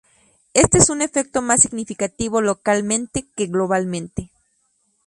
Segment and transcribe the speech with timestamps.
[0.55, 4.31] Este es un efecto más significativo localmente que globalmente.